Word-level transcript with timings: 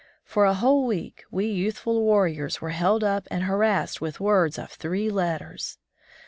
For 0.23 0.45
a 0.45 0.55
whole 0.55 0.87
week 0.87 1.25
we 1.29 1.45
youthful 1.45 2.01
warriors 2.01 2.59
were 2.59 2.71
held 2.71 3.03
up 3.03 3.27
and 3.29 3.43
harassed 3.43 4.01
with 4.01 4.19
words 4.19 4.57
of 4.57 4.71
three 4.71 5.11
letters. 5.11 5.77